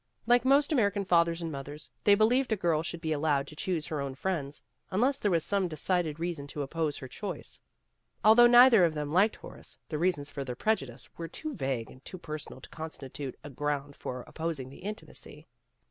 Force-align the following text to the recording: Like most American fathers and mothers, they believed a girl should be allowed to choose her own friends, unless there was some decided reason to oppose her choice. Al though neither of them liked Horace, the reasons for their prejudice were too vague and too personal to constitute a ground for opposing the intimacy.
Like 0.25 0.45
most 0.45 0.71
American 0.71 1.05
fathers 1.05 1.43
and 1.43 1.51
mothers, 1.51 1.91
they 2.05 2.15
believed 2.15 2.51
a 2.51 2.55
girl 2.55 2.81
should 2.81 3.01
be 3.01 3.11
allowed 3.11 3.45
to 3.45 3.55
choose 3.55 3.85
her 3.85 4.01
own 4.01 4.15
friends, 4.15 4.63
unless 4.89 5.19
there 5.19 5.29
was 5.29 5.45
some 5.45 5.67
decided 5.67 6.19
reason 6.19 6.47
to 6.47 6.63
oppose 6.63 6.97
her 6.97 7.07
choice. 7.07 7.59
Al 8.25 8.33
though 8.33 8.47
neither 8.47 8.83
of 8.83 8.95
them 8.95 9.13
liked 9.13 9.35
Horace, 9.35 9.77
the 9.89 9.99
reasons 9.99 10.27
for 10.27 10.43
their 10.43 10.55
prejudice 10.55 11.07
were 11.19 11.27
too 11.27 11.53
vague 11.53 11.91
and 11.91 12.03
too 12.03 12.17
personal 12.17 12.61
to 12.61 12.69
constitute 12.69 13.37
a 13.43 13.51
ground 13.51 13.95
for 13.95 14.23
opposing 14.25 14.71
the 14.71 14.79
intimacy. 14.79 15.45